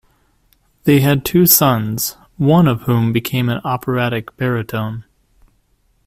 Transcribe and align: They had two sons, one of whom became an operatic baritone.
They 0.85 1.01
had 1.01 1.23
two 1.23 1.45
sons, 1.45 2.17
one 2.35 2.67
of 2.67 2.81
whom 2.87 3.13
became 3.13 3.49
an 3.49 3.61
operatic 3.63 4.35
baritone. 4.35 5.03